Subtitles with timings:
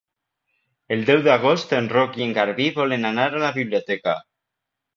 [0.95, 4.19] El deu d'agost en Roc i en Garbí volen anar a la biblioteca.